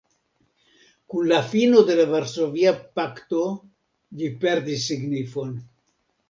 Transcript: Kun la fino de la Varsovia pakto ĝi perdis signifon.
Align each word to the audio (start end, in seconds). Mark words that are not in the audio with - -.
Kun 1.13 1.27
la 1.31 1.41
fino 1.51 1.83
de 1.89 1.97
la 1.99 2.05
Varsovia 2.13 2.71
pakto 3.01 3.43
ĝi 4.23 4.31
perdis 4.47 4.89
signifon. 4.91 5.55